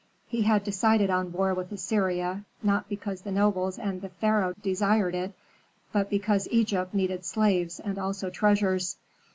He 0.25 0.41
had 0.41 0.63
decided 0.63 1.11
on 1.11 1.31
war 1.31 1.53
with 1.53 1.71
Assyria, 1.71 2.43
not 2.63 2.89
because 2.89 3.21
the 3.21 3.31
nobles 3.31 3.77
and 3.77 4.01
the 4.01 4.09
pharaoh 4.09 4.55
desired 4.63 5.13
it, 5.13 5.33
but 5.91 6.09
because 6.09 6.47
Egypt 6.49 6.95
needed 6.95 7.23
slaves 7.23 7.79
and 7.79 7.99
also 7.99 8.31
treasures. 8.31 8.97